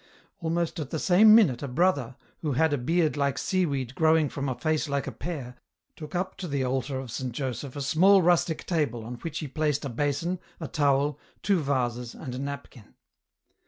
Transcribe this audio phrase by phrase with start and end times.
[0.39, 4.49] Almost at the same minute a brother, who had a beard like seaweed growing from
[4.49, 5.57] a face like a pear,
[5.95, 7.31] took up to the altar of St.
[7.31, 12.15] Joseph a small rustic table on which he placed a basin, a towel, two vases
[12.15, 12.95] and a napkin.